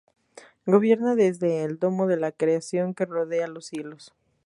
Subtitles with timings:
[0.65, 4.15] Gobierna desde el "Domo de la Creación", que rodea los cielos.